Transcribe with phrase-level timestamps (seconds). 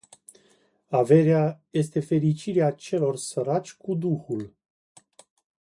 [0.89, 4.53] Averea este fericirea celor săraci cu duhul.